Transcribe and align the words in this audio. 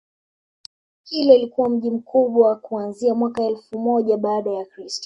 Kilwa 1.03 1.35
ilikuwa 1.35 1.69
mji 1.69 1.91
mkubwa 1.91 2.55
kuanzia 2.55 3.15
mwaka 3.15 3.43
elfu 3.43 3.79
moja 3.79 4.17
baada 4.17 4.51
ya 4.51 4.65
Kristo 4.65 4.99